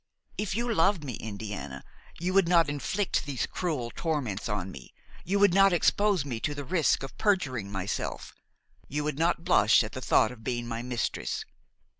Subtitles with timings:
[0.35, 1.83] If you loved me, Indiana,
[2.19, 6.55] you would not inflict these cruel torments on me, you would not expose me to
[6.55, 8.33] the risk of perjuring myself,
[8.87, 11.45] you would not blush at the thought of being my mistress.